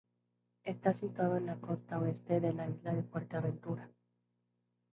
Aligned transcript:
Está 0.63 0.93
situado 0.95 1.37
en 1.37 1.45
la 1.45 1.57
costa 1.57 1.99
oeste 1.99 2.39
de 2.39 2.53
la 2.53 2.67
isla 2.67 2.91
de 2.95 3.03
Fuerteventura. 3.03 3.87